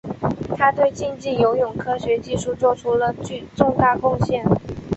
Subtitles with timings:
[0.57, 3.13] 他对竞技游泳科学技术做出了
[3.55, 4.43] 重大贡献。